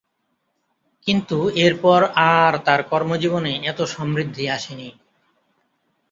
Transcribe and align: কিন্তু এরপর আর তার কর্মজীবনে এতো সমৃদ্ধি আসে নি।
কিন্তু 1.07 1.37
এরপর 1.57 1.99
আর 2.33 2.53
তার 2.65 2.81
কর্মজীবনে 2.83 3.53
এতো 3.63 3.83
সমৃদ্ধি 3.87 4.43
আসে 4.49 4.73
নি। 4.75 4.89